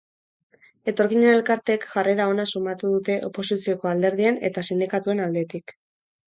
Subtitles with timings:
[0.91, 5.77] Etorkinen elkarteek jarrera ona sumatu dute oposizioko alderdien eta sindikatuen aldetik.